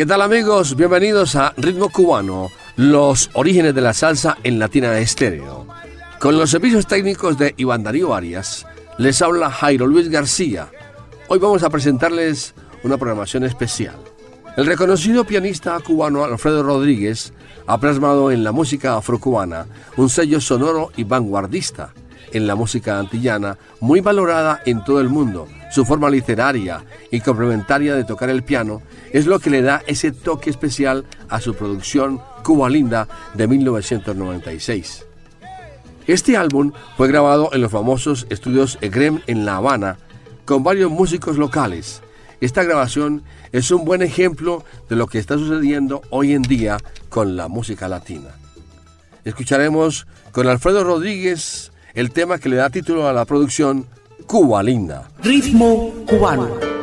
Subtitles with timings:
[0.00, 0.76] ¿Qué tal amigos?
[0.76, 5.66] Bienvenidos a Ritmo Cubano, los orígenes de la salsa en Latina Estéreo.
[6.18, 8.64] Con los servicios técnicos de Iván Darío Arias,
[8.96, 10.68] les habla Jairo Luis García.
[11.28, 13.96] Hoy vamos a presentarles una programación especial.
[14.56, 17.34] El reconocido pianista cubano Alfredo Rodríguez
[17.66, 19.66] ha plasmado en la música afrocubana
[19.98, 21.92] un sello sonoro y vanguardista
[22.32, 25.46] en la música antillana, muy valorada en todo el mundo.
[25.70, 30.10] Su forma literaria y complementaria de tocar el piano es lo que le da ese
[30.10, 35.06] toque especial a su producción Cuba Linda de 1996.
[36.08, 39.98] Este álbum fue grabado en los famosos estudios EGREM en La Habana
[40.44, 42.02] con varios músicos locales.
[42.40, 47.36] Esta grabación es un buen ejemplo de lo que está sucediendo hoy en día con
[47.36, 48.30] la música latina.
[49.24, 53.86] Escucharemos con Alfredo Rodríguez el tema que le da título a la producción
[54.30, 55.08] Cuba Linda.
[55.24, 56.79] Ritmo cubano.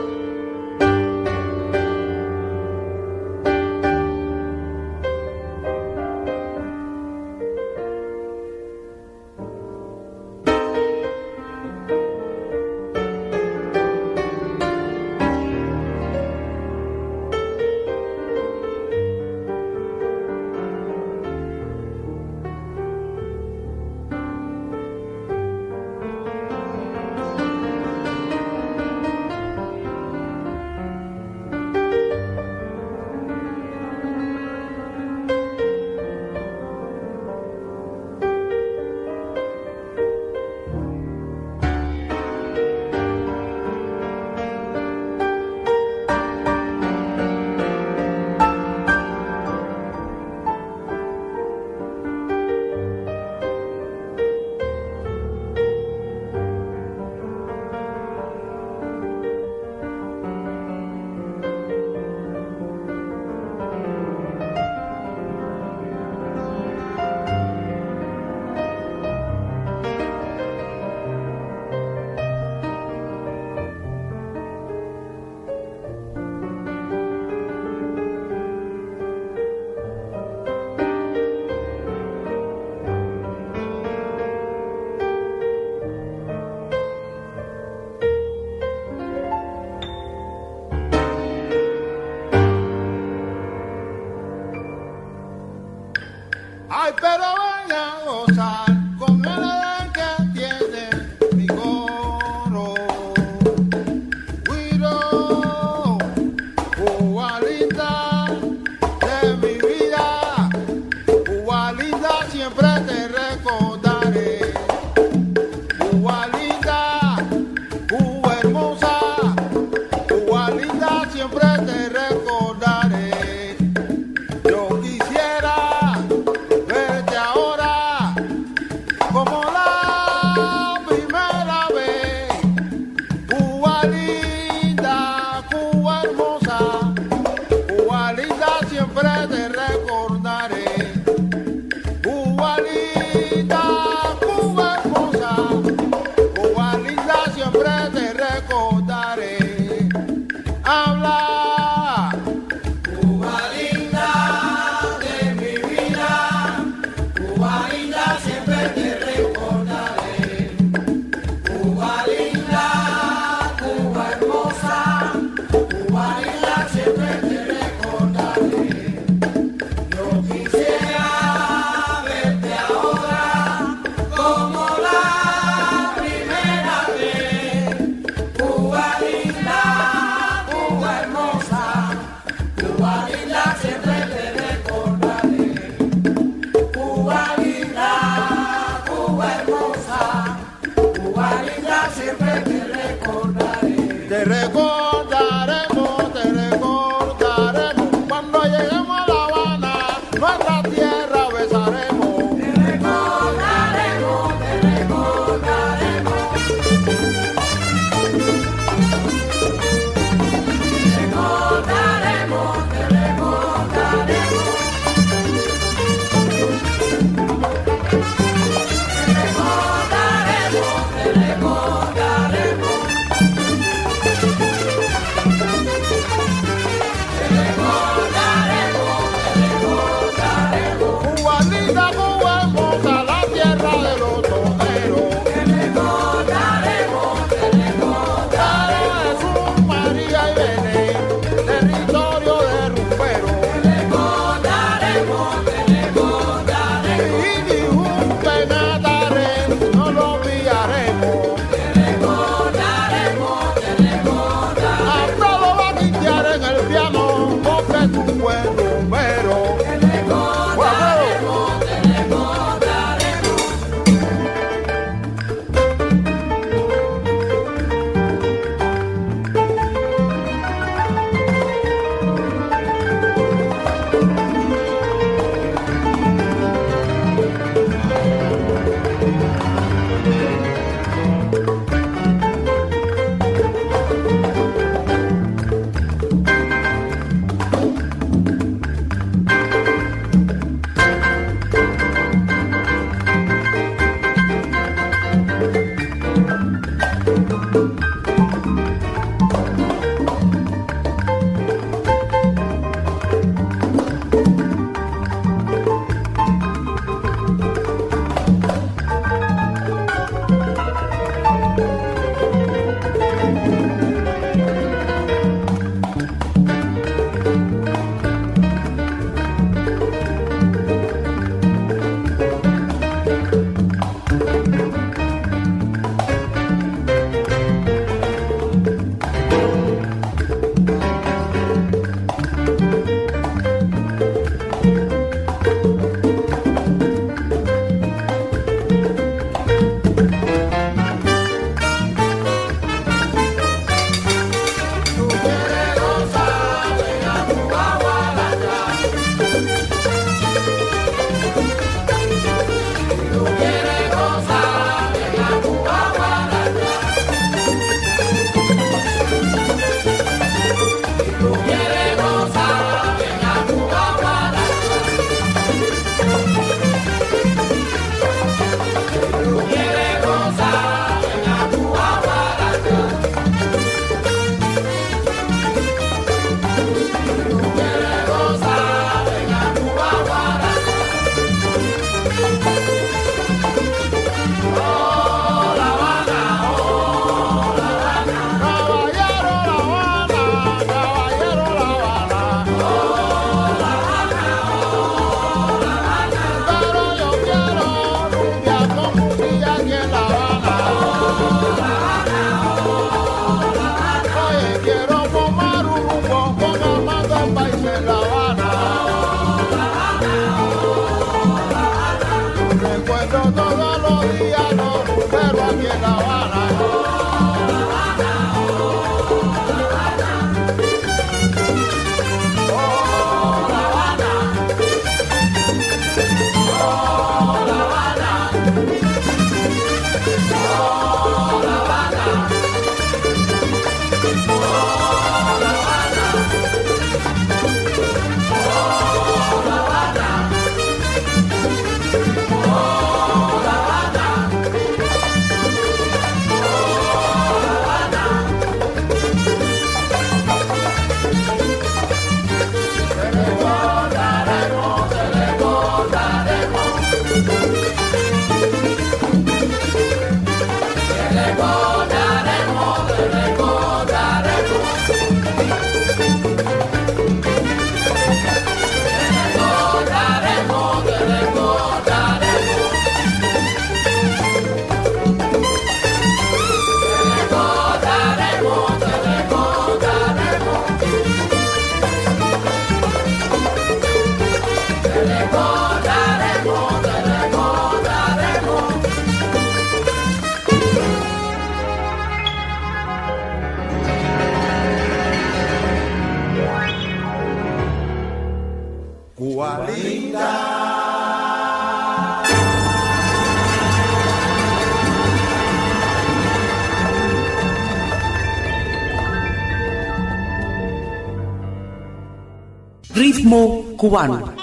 [513.88, 514.34] Cubano.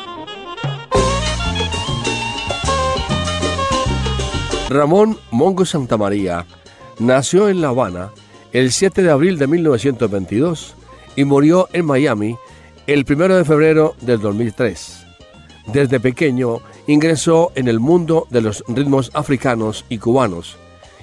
[4.71, 6.47] Ramón Mongo Santamaría
[6.99, 8.11] nació en La Habana
[8.55, 10.75] el 7 de abril de 1922
[11.17, 12.39] y murió en Miami
[12.87, 15.05] el 1 de febrero del 2003.
[15.67, 20.57] Desde pequeño ingresó en el mundo de los ritmos africanos y cubanos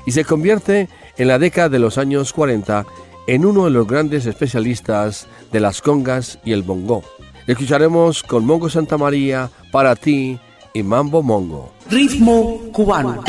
[0.07, 2.87] y se convierte en la década de los años 40
[3.27, 7.03] en uno de los grandes especialistas de las congas y el bongo.
[7.51, 10.39] Escucharemos con Mongo Santa María, Para ti
[10.73, 11.73] y Mambo Mongo.
[11.89, 13.21] Ritmo cubano.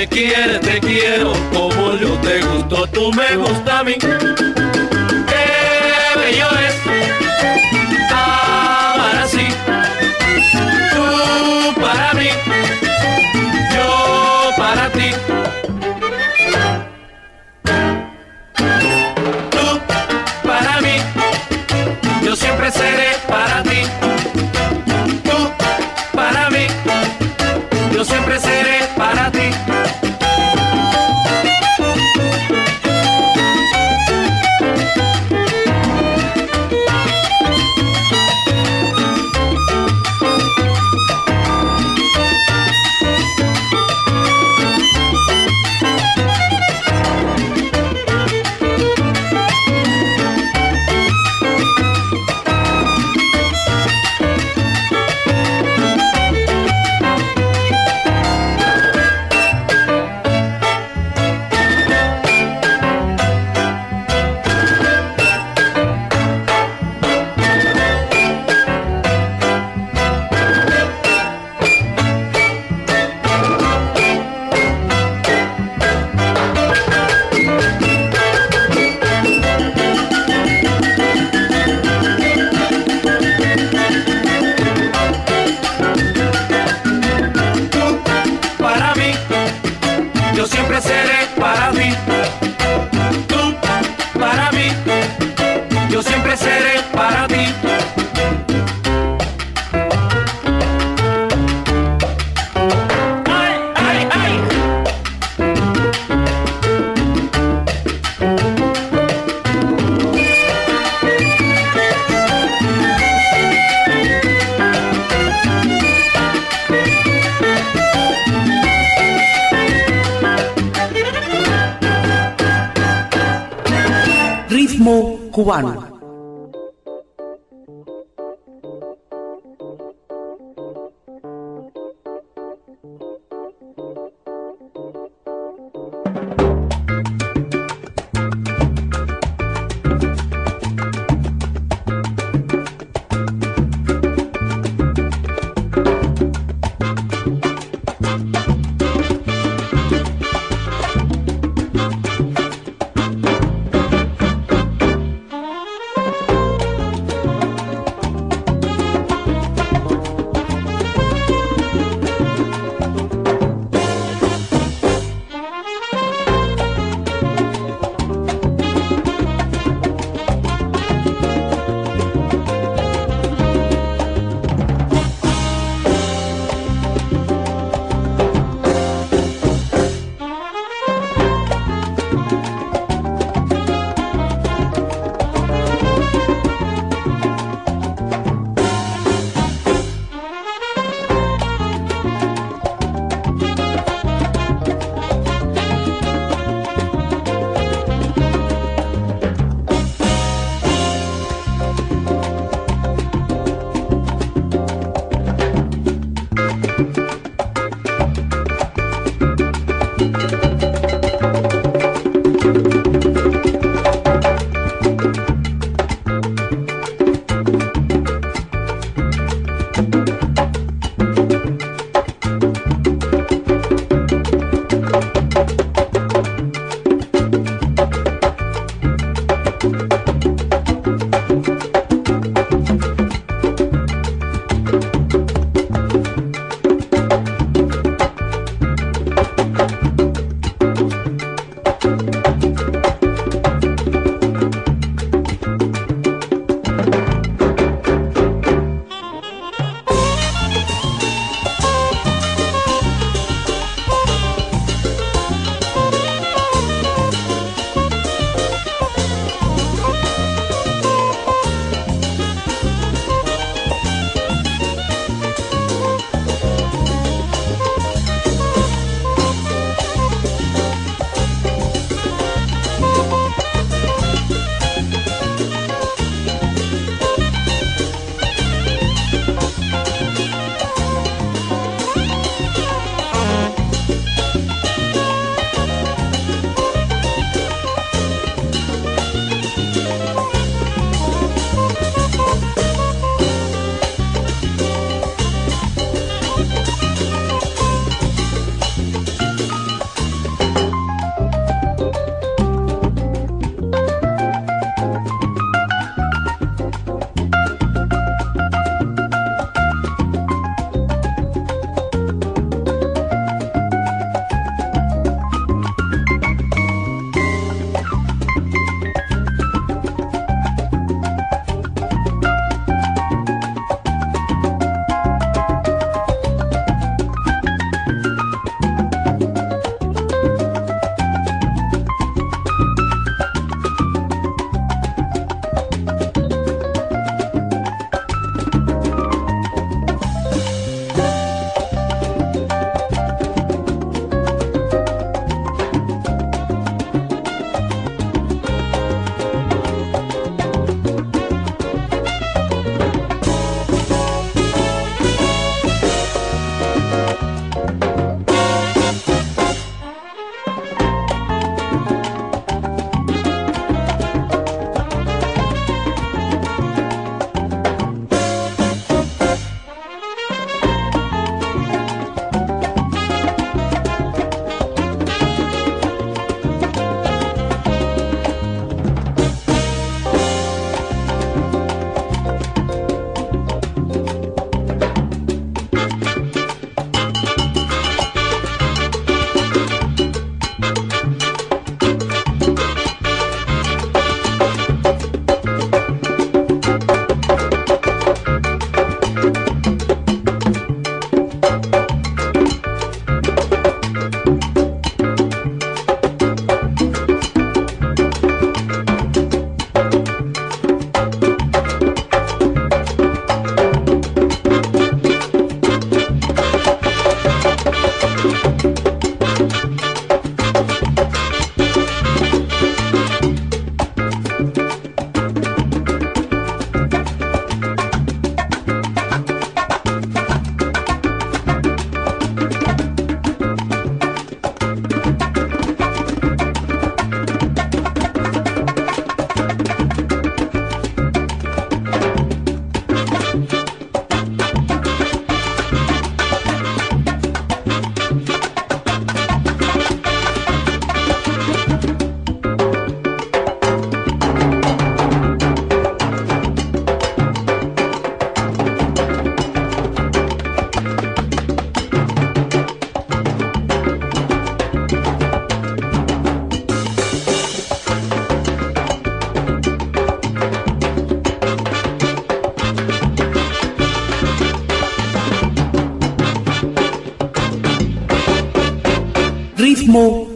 [0.00, 3.96] Como me quieres, te quiero, como yo te gusto, tú me gusta a mí.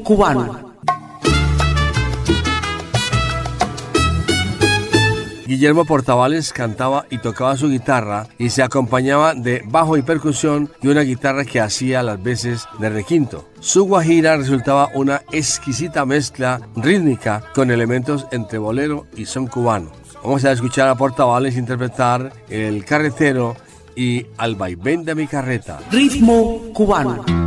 [0.04, 0.74] Cubano.
[5.46, 10.88] Guillermo Portavales cantaba y tocaba su guitarra y se acompañaba de bajo y percusión y
[10.88, 13.48] una guitarra que hacía las veces de requinto.
[13.60, 19.90] Su guajira resultaba una exquisita mezcla rítmica con elementos entre bolero y son cubano.
[20.22, 23.56] Vamos a escuchar a Portavales interpretar El carretero
[23.94, 25.78] y Al vaivén de mi carreta.
[25.90, 27.43] Ritmo cubano.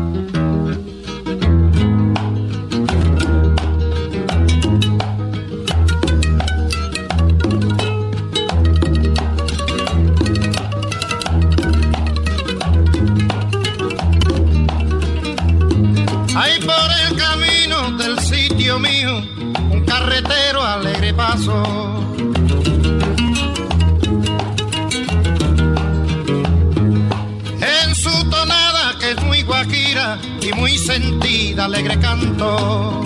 [32.20, 33.04] Canto.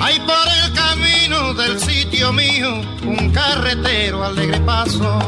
[0.00, 5.18] Hay por el camino del sitio mío un carretero alegre paso.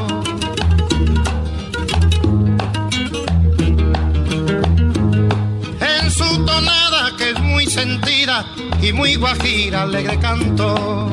[5.80, 8.44] en su tonada que es muy sentida
[8.83, 11.09] y muy guajira, alegre canto.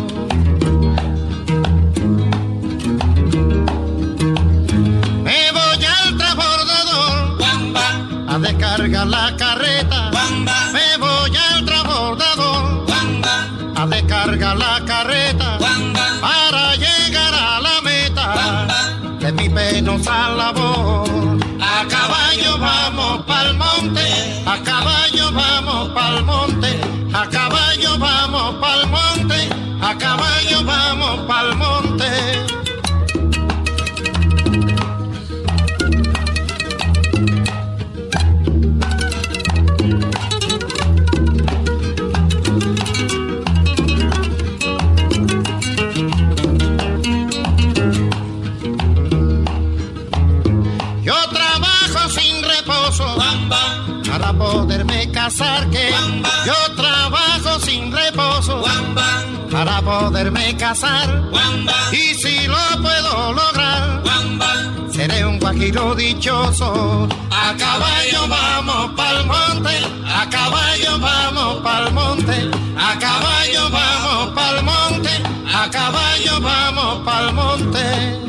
[9.07, 10.11] La carreta.
[10.73, 12.85] Me voy al transbordador
[13.75, 15.57] a descargar la carreta
[16.21, 18.67] para llegar a la meta
[19.19, 21.07] de mi penosa labor.
[21.61, 24.07] A caballo vamos pa'l monte,
[24.45, 26.79] a caballo vamos pa'l monte,
[27.13, 29.49] a caballo vamos pa'l monte,
[29.81, 31.06] a caballo vamos
[60.79, 64.01] poderme casar y si lo puedo lograr
[64.91, 67.07] seré un guajiro dichoso.
[67.29, 75.09] A caballo vamos pa'l monte a caballo vamos pa'l monte a caballo vamos pa'l monte
[75.45, 78.26] a caballo vamos pa'l monte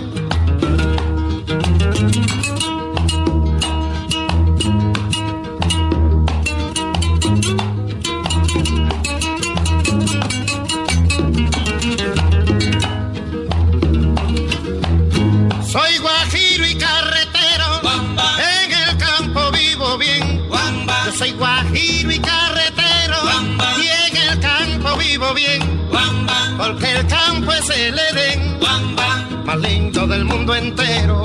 [27.48, 28.58] el campo es el Edén,
[29.44, 31.24] más lindo del mundo entero.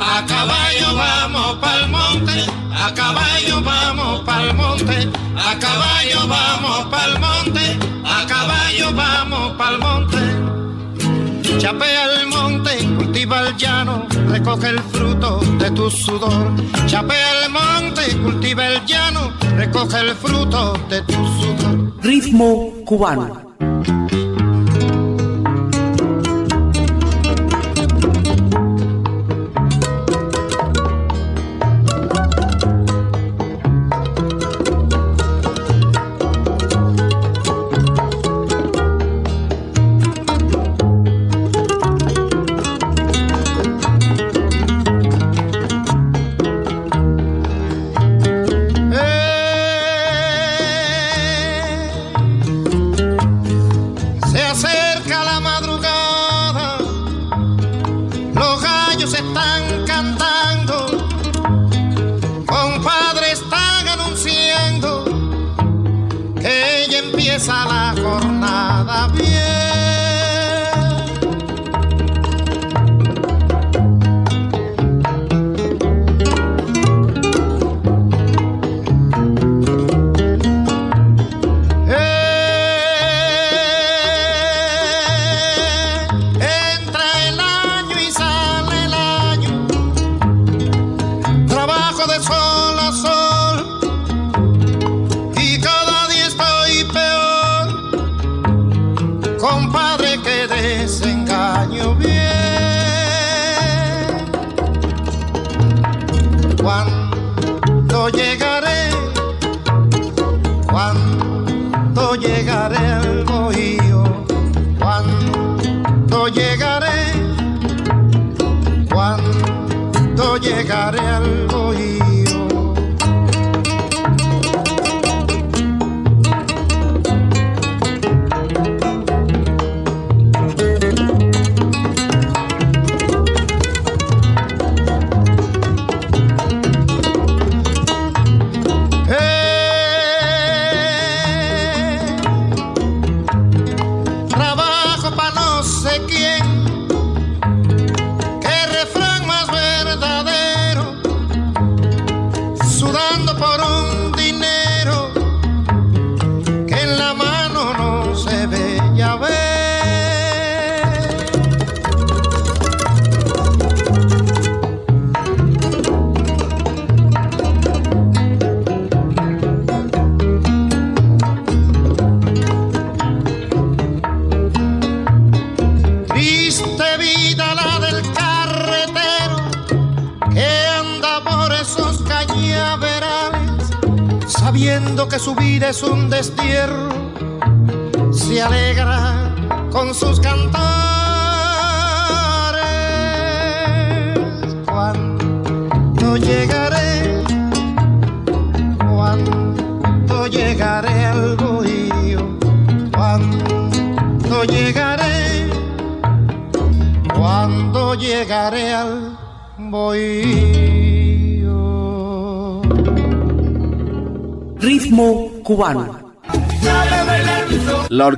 [0.00, 7.78] A caballo vamos pa'l monte, a caballo vamos pa'l monte, a caballo vamos pa'l monte,
[8.04, 11.58] a caballo vamos pa'l monte.
[11.58, 16.52] Chapea el monte, cultiva el llano, recoge el fruto de tu sudor.
[16.86, 22.02] Chapea el monte, cultiva el llano, recoge el fruto de tu sudor.
[22.02, 23.53] Ritmo cubano.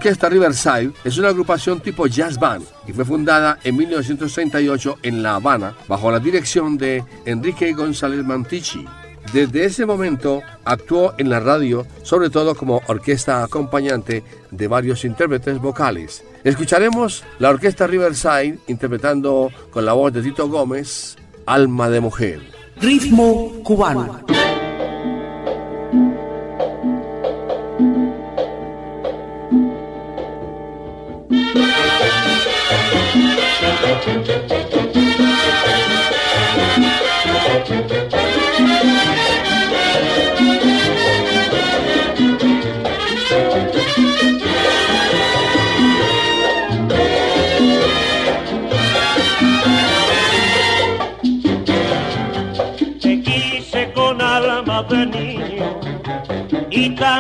[0.06, 5.34] Orquesta Riverside es una agrupación tipo jazz band y fue fundada en 1938 en La
[5.34, 8.86] Habana bajo la dirección de Enrique González Mantici.
[9.32, 15.58] Desde ese momento actuó en la radio, sobre todo como orquesta acompañante de varios intérpretes
[15.60, 16.22] vocales.
[16.44, 21.16] Escucharemos la orquesta Riverside interpretando con la voz de Tito Gómez,
[21.46, 22.42] Alma de Mujer.
[22.80, 24.24] Ritmo cubano.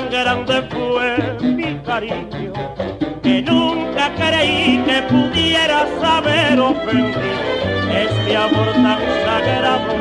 [0.06, 2.52] Tan grande fue mi cariño
[3.22, 7.36] que nunca creí que pudiera saber ofender
[7.90, 9.94] este amor tan sagrado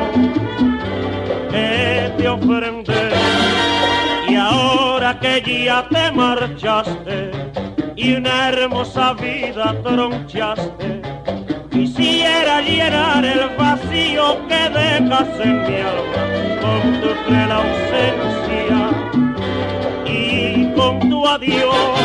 [1.50, 3.10] que te ofrendé.
[4.28, 7.30] Y ahora que ya te marchaste
[7.96, 11.02] y una hermosa vida tronchaste,
[11.70, 18.95] quisiera llenar el vacío que dejas en mi alma con tu cruel ausencia
[21.36, 21.98] adiós.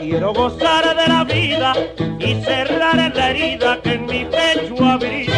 [0.00, 1.72] Quiero gozar de la vida
[2.18, 5.32] y cerrar la herida que en mi pecho abriste.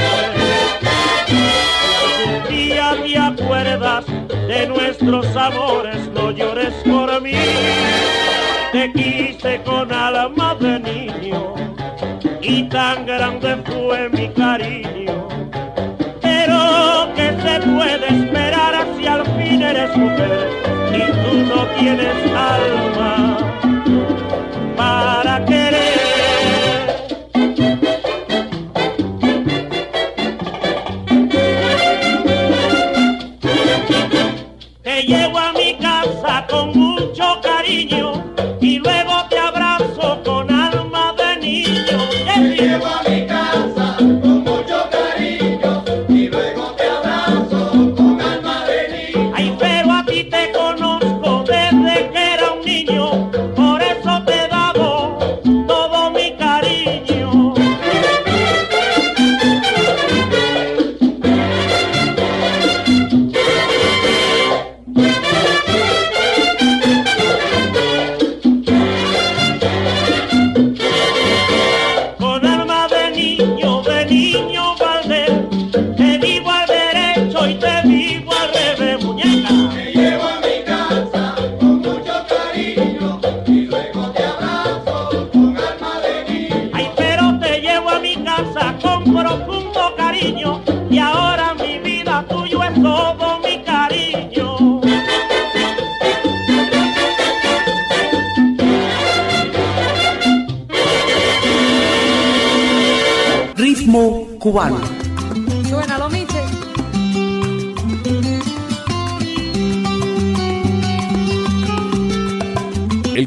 [2.48, 4.04] Si algún día te acuerdas
[4.48, 7.32] de nuestros amores, no llores por mí.
[8.72, 11.54] Te quise con alma de niño
[12.42, 15.28] y tan grande fue mi cariño.
[16.20, 16.58] Pero
[17.14, 23.38] que se puede esperar si al fin eres mujer y tú no tienes alma
[24.76, 25.96] para querer?
[34.82, 36.72] Te llevo a mi casa con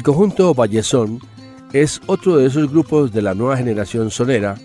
[0.00, 1.20] El conjunto Vallesón
[1.74, 4.56] es otro de esos grupos de la nueva generación sonera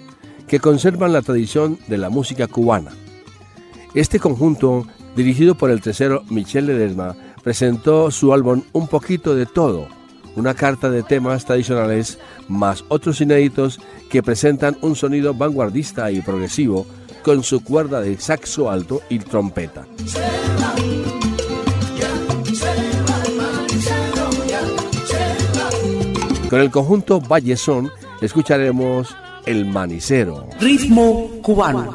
[0.48, 2.92] que conservan la tradición de la música cubana.
[3.94, 9.90] Este conjunto, dirigido por el tercero Michel Ledesma, presentó su álbum Un poquito de todo,
[10.38, 12.18] una carta de temas tradicionales
[12.48, 16.86] más otros inéditos que presentan un sonido vanguardista y progresivo
[17.24, 19.86] con su cuerda de saxo alto y trompeta.
[26.56, 27.92] Con el conjunto Vallesón
[28.22, 29.14] escucharemos
[29.46, 30.48] El Manicero.
[30.58, 31.94] Ritmo cubano.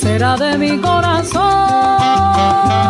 [0.00, 2.89] Casera de mi corazón.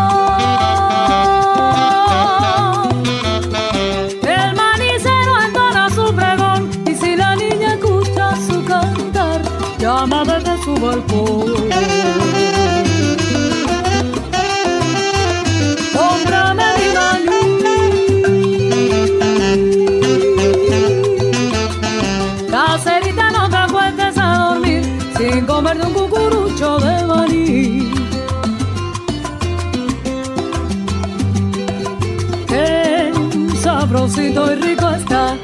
[34.10, 35.36] Sabrosito y rico está,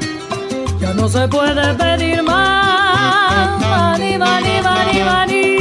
[0.79, 3.59] ya no se puede pedir más.
[3.61, 5.57] Maní, maní, maní, maní.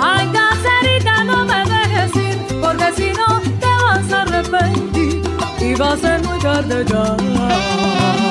[0.00, 5.22] Ay, caserita, no me dejes ir, porque si no te vas a arrepentir
[5.60, 8.29] y va a ser muy tarde ya.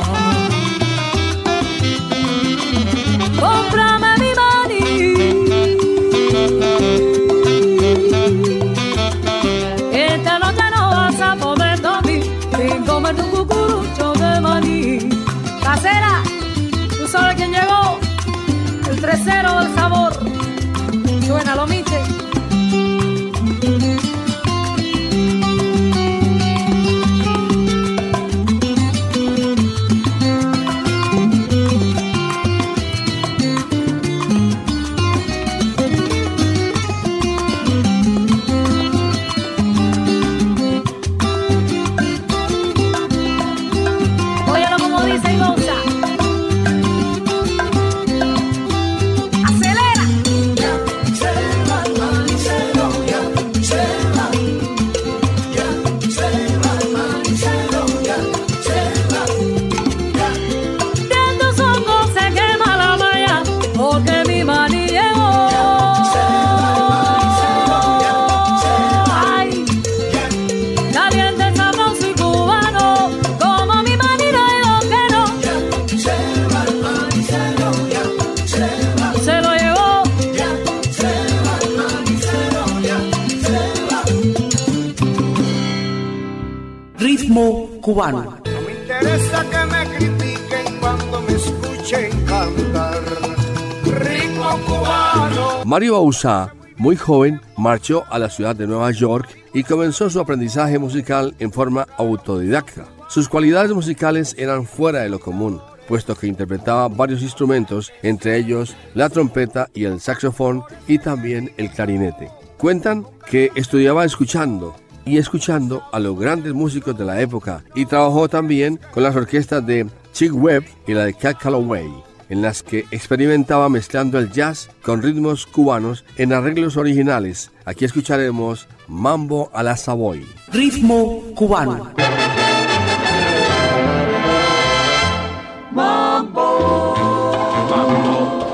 [95.80, 100.78] Mario Bauzá, muy joven, marchó a la ciudad de Nueva York y comenzó su aprendizaje
[100.78, 102.84] musical en forma autodidacta.
[103.08, 108.76] Sus cualidades musicales eran fuera de lo común, puesto que interpretaba varios instrumentos, entre ellos
[108.94, 112.30] la trompeta y el saxofón y también el clarinete.
[112.58, 118.28] Cuentan que estudiaba escuchando y escuchando a los grandes músicos de la época y trabajó
[118.28, 121.89] también con las orquestas de Chick Webb y la de Cat Calloway
[122.30, 127.52] en las que experimentaba mezclando el jazz con ritmos cubanos en arreglos originales.
[127.65, 130.26] Aquí escucharemos Mambo a la Savoy.
[130.52, 131.92] Ritmo cubano.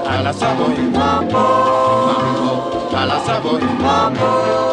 [0.07, 0.75] a la Savoy.
[0.91, 1.39] Mambo,
[2.07, 3.61] mambo, a la Savoy.
[3.61, 4.64] Mambo, mambo,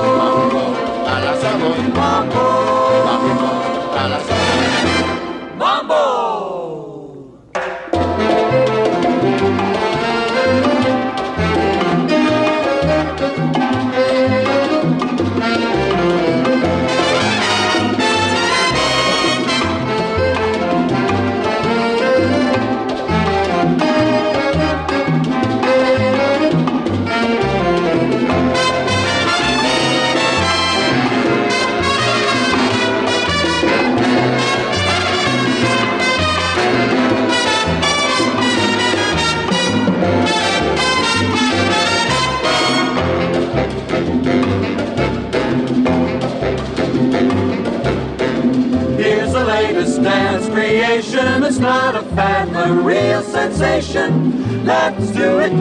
[50.02, 51.44] dance creation.
[51.44, 54.64] It's not a fad, a real sensation.
[54.64, 55.52] Let's do it.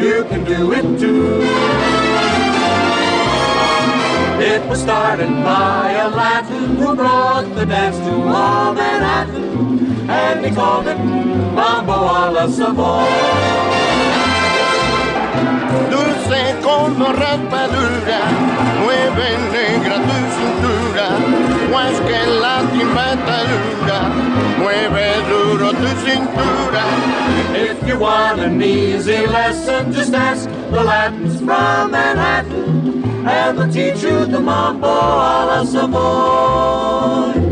[0.00, 1.42] You can do it too.
[4.42, 10.50] It was started by a Latin who brought the dance to all Manhattan, and he
[10.50, 13.06] called it Mambo la Savoy.
[15.90, 18.20] Dulce como negra tu cintura,
[21.72, 22.62] pues que la
[24.58, 26.84] mueve duro tu cintura.
[27.54, 34.02] If you want an easy lesson, just ask the Latins from Manhattan, and they'll teach
[34.02, 37.51] you the mambo a la Savoy.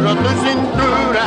[0.00, 1.24] Mueve duro tu cintura.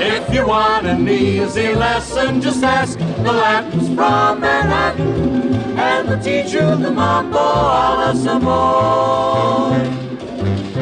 [0.00, 6.52] If you want an easy lesson, just ask the Latins from Manhattan, and they'll teach
[6.52, 9.88] you the mambo a la Savoy.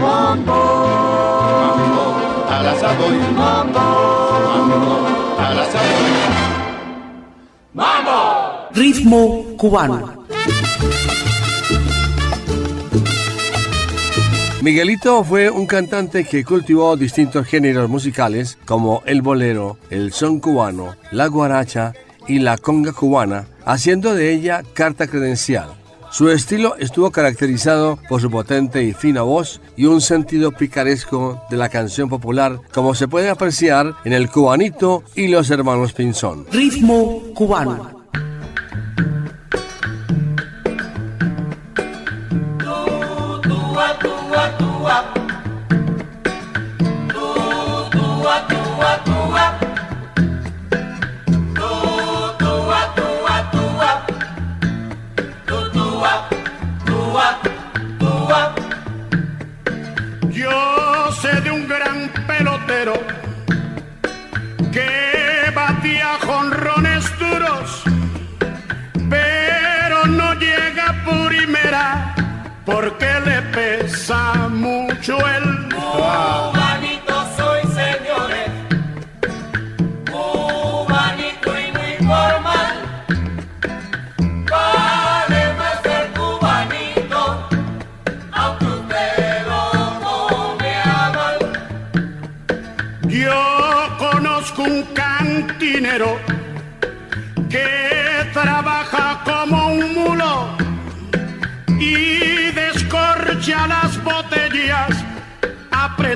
[0.01, 0.63] Mambo,
[2.49, 3.81] A la Savoy, mambo,
[5.39, 6.13] a la Savoy.
[8.75, 10.12] Ritmo cubano.
[14.63, 20.95] Miguelito fue un cantante que cultivó distintos géneros musicales como el bolero, el son cubano,
[21.11, 21.95] la guaracha
[22.29, 25.75] y la conga cubana, haciendo de ella carta credencial.
[26.13, 31.57] Su estilo estuvo caracterizado por su potente y fina voz y un sentido picaresco de
[31.57, 36.47] la canción popular, como se puede apreciar en El Cubanito y los Hermanos Pinzón.
[36.53, 37.92] Ritmo cubano.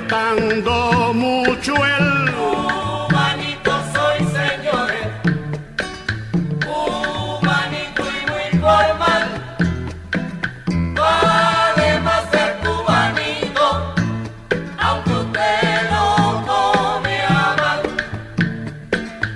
[0.06, 2.32] Apretando mucho el...
[2.32, 5.06] Cubanito soy, señores.
[6.64, 9.24] Cubanito y muy formal.
[10.94, 13.94] Vale más ser cubanito,
[14.78, 17.82] aunque usted lo tome a mal.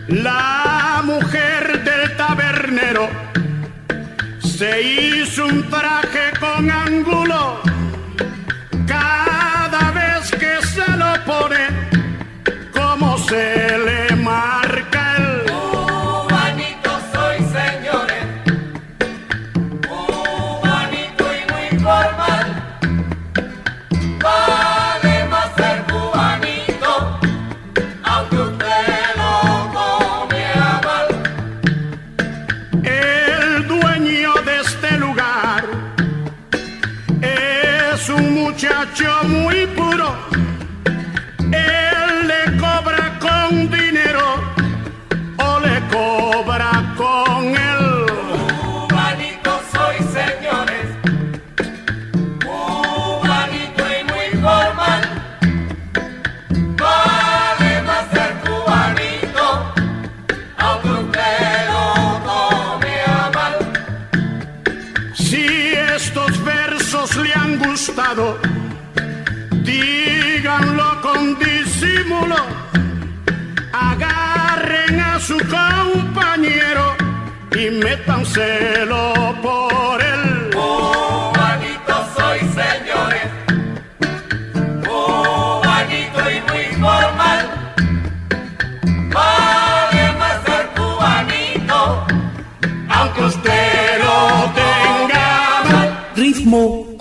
[0.08, 3.08] La mujer del tabernero
[4.40, 7.69] se hizo un traje con ángulo.
[11.26, 11.66] Lo pone,
[12.72, 14.09] como se le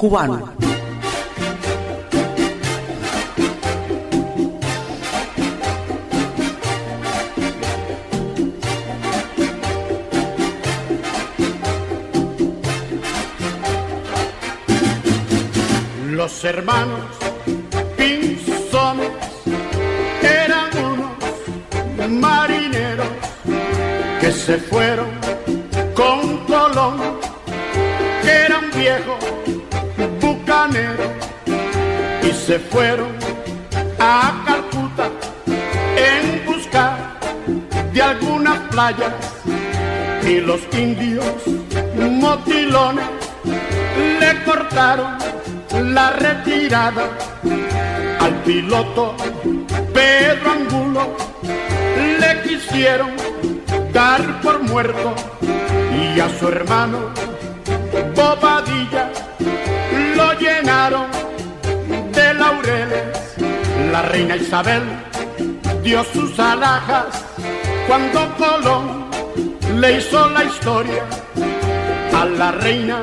[0.09, 0.49] cubano.
[16.09, 16.99] Los hermanos
[17.95, 19.11] Pinzones
[20.23, 23.07] eran unos marineros
[24.19, 25.09] que se fueron
[25.93, 26.97] con Colón,
[28.23, 29.18] que era un viejo
[30.71, 33.09] y se fueron
[33.99, 35.09] a Calcuta
[35.97, 37.17] en busca
[37.91, 39.13] de algunas playas
[40.27, 41.25] y los indios
[41.95, 43.05] motilones
[44.19, 45.17] le cortaron
[45.93, 47.09] la retirada.
[48.19, 49.15] Al piloto
[49.93, 51.17] Pedro Angulo
[52.19, 53.11] le quisieron
[53.91, 57.28] dar por muerto y a su hermano
[62.49, 63.17] laureles.
[63.91, 64.83] La reina Isabel
[65.83, 67.25] dio sus alhajas
[67.87, 69.09] cuando Colón
[69.79, 71.03] le hizo la historia
[72.19, 72.97] a la reina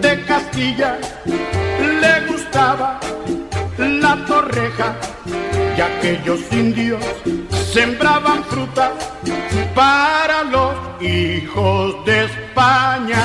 [0.00, 0.98] de Castilla.
[2.02, 3.00] Le gustaba
[3.78, 4.96] la torreja
[5.76, 7.02] y aquellos indios
[7.72, 8.92] sembraban fruta
[9.74, 13.22] para los hijos de España.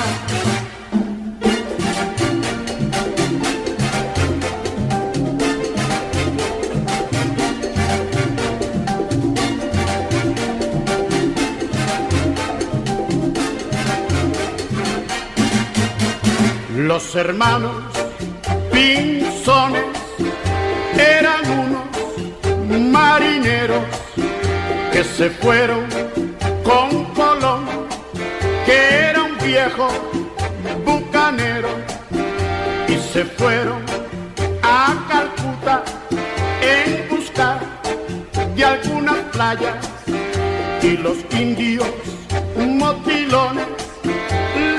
[16.98, 17.76] Los hermanos
[18.72, 19.84] Pinzones
[20.98, 23.84] eran unos marineros
[24.92, 25.86] que se fueron
[26.64, 27.66] con Colón,
[28.66, 29.88] que era un viejo
[30.84, 31.70] bucanero,
[32.88, 33.84] y se fueron
[34.64, 35.84] a Calcuta
[36.64, 37.60] en busca
[38.56, 39.76] de algunas playas
[40.82, 41.92] y los indios
[42.58, 43.68] motilones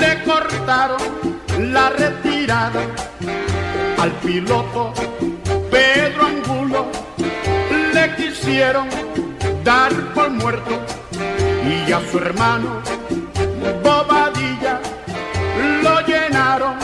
[0.01, 1.18] le cortaron
[1.59, 2.81] la retirada
[3.97, 4.93] al piloto
[5.69, 6.87] Pedro Angulo
[7.93, 8.87] le quisieron
[9.63, 10.79] dar por muerto
[11.65, 12.81] y a su hermano
[13.83, 14.79] Bobadilla
[15.83, 16.75] lo llenaron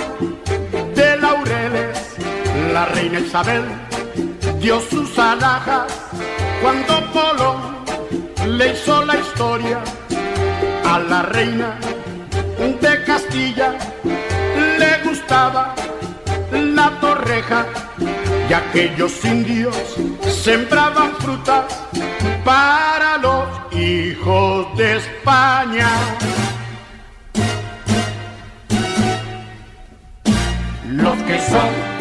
[0.93, 2.15] de laureles.
[2.73, 3.63] La reina Isabel
[4.59, 5.86] dio sus alhajas
[6.61, 7.55] cuando Polo
[8.45, 9.80] le hizo la historia
[10.86, 11.78] a la reina
[12.82, 13.74] de Castilla.
[18.49, 19.75] Y aquellos indios
[20.23, 21.65] sembraban frutas
[22.45, 25.89] para los hijos de España.
[30.88, 31.95] Los que son,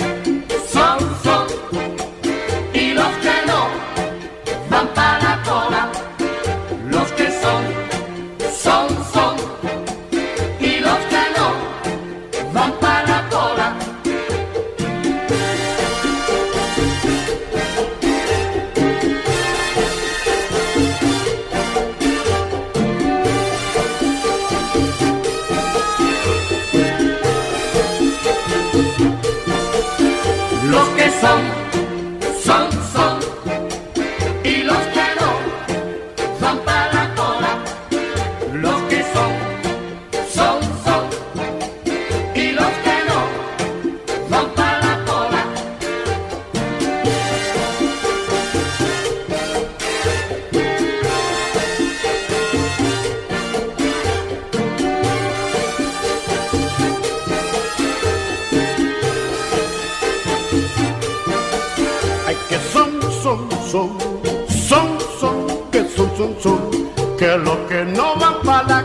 [67.25, 68.84] que lo que no van para la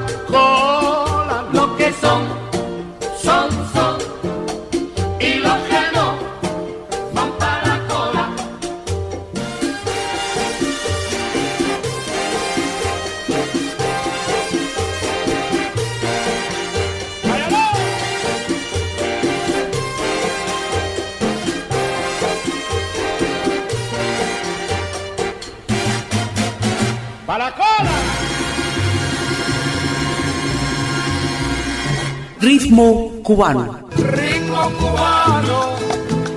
[33.29, 33.87] cubano.
[33.95, 35.75] Ritmo cubano,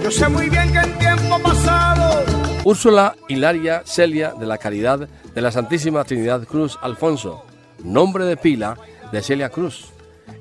[0.03, 2.23] yo sé muy bien que en tiempo pasado
[2.65, 7.47] Úrsula Hilaria Celia de la Caridad de la Santísima Trinidad Cruz Alfonso,
[7.83, 8.77] nombre de pila
[9.11, 9.89] de Celia Cruz.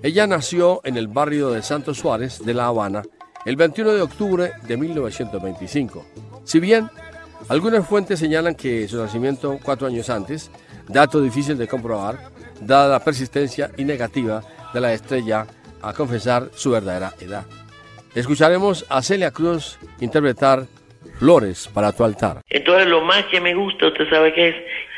[0.03, 3.03] Ella nació en el barrio de Santos Suárez de La Habana
[3.45, 6.05] el 21 de octubre de 1925.
[6.43, 6.89] Si bien
[7.47, 10.51] algunas fuentes señalan que su nacimiento cuatro años antes,
[10.89, 12.29] dato difícil de comprobar,
[12.59, 14.43] dada la persistencia y negativa
[14.73, 15.47] de la estrella
[15.81, 17.45] a confesar su verdadera edad.
[18.15, 20.63] Escucharemos a Celia Cruz interpretar
[21.17, 22.41] Flores para tu altar.
[22.49, 24.55] Entonces lo más que me gusta, usted sabe qué es,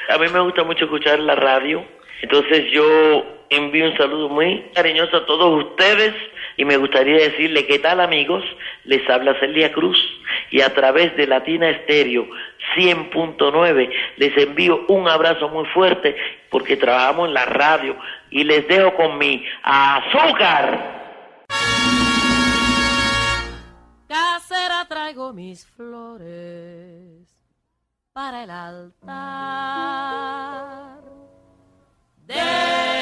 [0.10, 1.86] a mí me gusta mucho escuchar la radio,
[2.22, 6.14] entonces yo envío un saludo muy cariñoso a todos ustedes
[6.58, 8.44] y me gustaría decirle qué tal amigos,
[8.86, 9.98] les habla Celia Cruz
[10.52, 12.28] y a través de Latina Estéreo
[12.78, 16.16] 100.9 les envío un abrazo muy fuerte
[16.54, 17.98] porque trabajamos en la radio
[18.30, 21.02] y les dejo con mi azúcar.
[24.08, 27.28] Casera traigo mis flores
[28.14, 29.64] para el altar
[32.30, 32.93] ayer.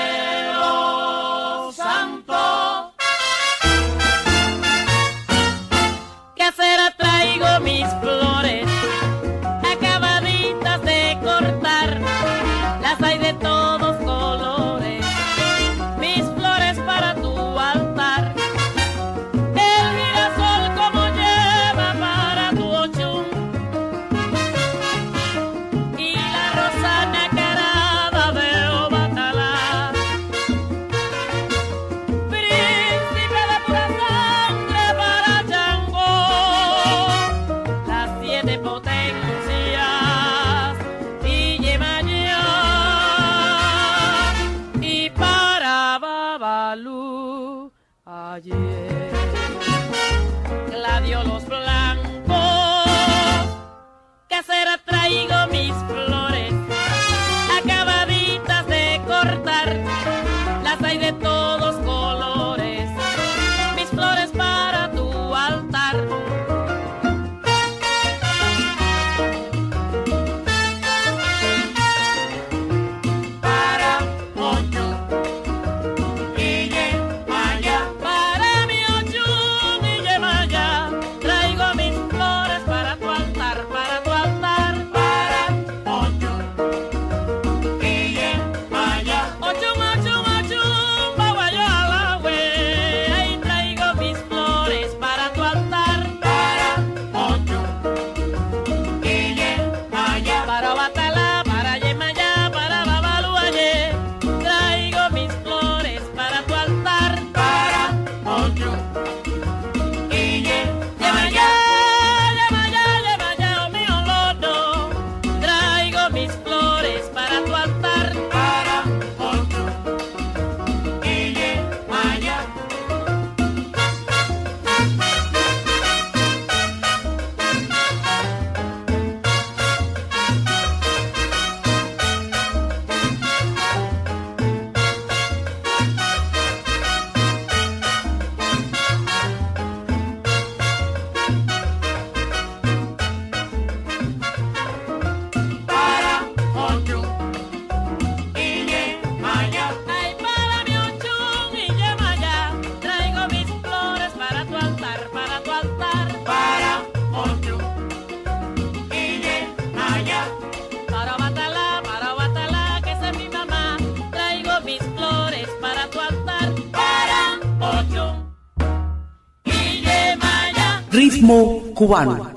[171.82, 172.30] Cubano.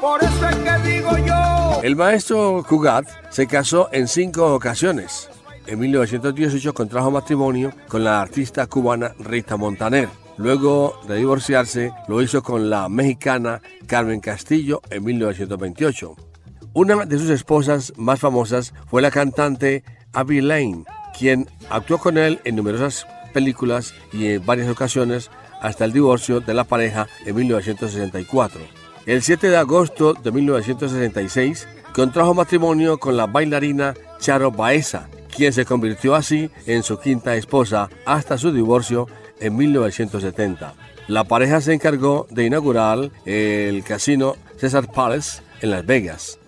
[0.00, 1.80] Por eso es que digo yo.
[1.84, 5.30] El maestro Cugat se casó en cinco ocasiones.
[5.68, 10.08] En 1918 contrajo matrimonio con la artista cubana Rita Montaner.
[10.38, 16.16] Luego de divorciarse, lo hizo con la mexicana Carmen Castillo en 1928.
[16.72, 20.82] Una de sus esposas más famosas fue la cantante Abby Lane,
[21.16, 25.30] quien actuó con él en numerosas películas y en varias ocasiones
[25.62, 28.60] hasta el divorcio de la pareja en 1964.
[29.06, 35.64] El 7 de agosto de 1966 contrajo matrimonio con la bailarina Charo Baeza, quien se
[35.64, 39.06] convirtió así en su quinta esposa hasta su divorcio
[39.40, 40.74] en 1970.
[41.08, 46.38] La pareja se encargó de inaugurar el casino Cesar Palace en Las Vegas.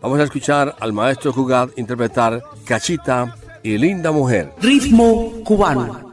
[0.00, 4.52] Vamos a escuchar al maestro Cugat interpretar Cachita y Linda Mujer.
[4.60, 6.05] Ritmo cubano.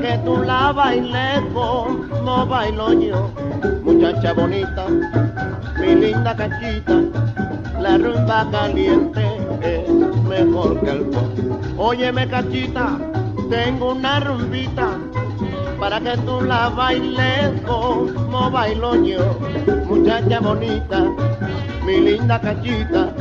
[0.00, 3.30] Que tú la bailes como bailo yo.
[3.84, 4.86] Muchacha bonita,
[5.80, 7.00] mi linda cachita,
[7.80, 9.24] la rumba caliente
[9.62, 9.88] es
[10.24, 11.32] mejor que el pop.
[11.78, 12.98] Óyeme cachita,
[13.50, 14.98] tengo una rumbita
[15.80, 19.38] para que tú la bailes como bailo yo.
[19.88, 21.04] Muchacha bonita,
[21.84, 23.12] mi linda cachita,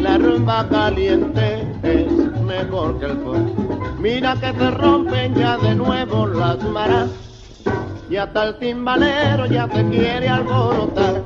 [0.00, 2.12] la rumba caliente es
[2.42, 3.63] mejor que el pop.
[4.04, 7.08] Mira que te rompen ya de nuevo las maras
[8.10, 11.22] y hasta el timbalero ya te quiere alborotar.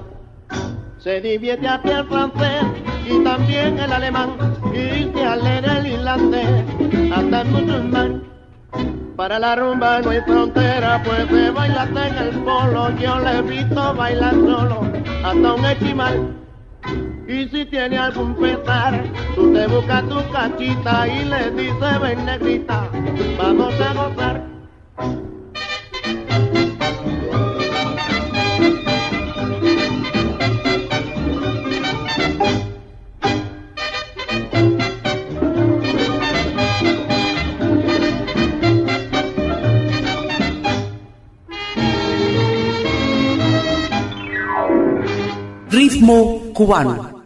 [0.98, 2.62] Se divierte aquí el francés
[3.04, 4.30] y también el alemán
[4.72, 6.64] y se alegra el irlandés
[7.12, 8.22] hasta el musulmán.
[9.16, 12.96] Para la rumba no hay frontera, pues se baila en el polo.
[12.96, 14.82] Yo le he visto bailar solo,
[15.24, 16.47] hasta un echimal.
[17.28, 19.04] Y si tiene algún pesar,
[19.34, 22.88] tú te buscas tu cachita y le dices, ven negrita,
[23.36, 24.48] vamos a gozar.
[45.70, 47.17] Ritmo cubano.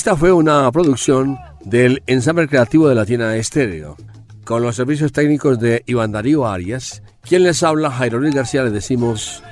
[0.00, 3.98] Esta fue una producción del ensamble creativo de Latina Estéreo,
[4.46, 7.02] con los servicios técnicos de Iván Darío Arias.
[7.20, 9.42] Quien les habla, Jairo Luis García, les decimos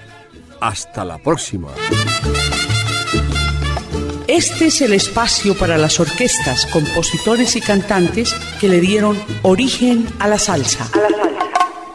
[0.58, 1.68] hasta la próxima.
[4.26, 10.28] Este es el espacio para las orquestas, compositores y cantantes que le dieron origen a
[10.28, 10.88] la salsa.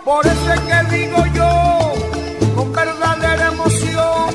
[0.05, 4.29] Por eso es que digo yo, con verdadera emoción,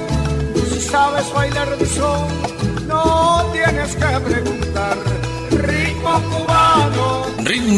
[0.73, 2.58] si sabes bailar son,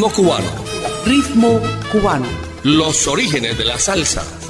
[0.01, 0.49] Ritmo cubano.
[1.05, 2.25] Ritmo cubano.
[2.63, 4.40] Los orígenes de la salsa.